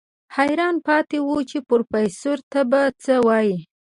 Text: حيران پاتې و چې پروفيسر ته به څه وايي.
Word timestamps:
حيران 0.37 0.75
پاتې 0.87 1.17
و 1.21 1.29
چې 1.49 1.57
پروفيسر 1.69 2.37
ته 2.51 2.61
به 2.69 2.81
څه 3.03 3.13
وايي. 3.27 3.55